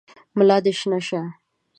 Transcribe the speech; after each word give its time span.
ملا 0.37 0.57
دي 0.63 0.73
شنه 0.79 0.99
شه! 1.07 1.21